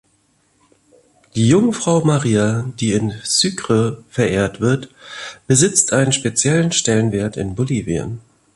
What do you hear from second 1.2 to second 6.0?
Die Jungfrau Maria, die in Sucre verehrt wird, besitzt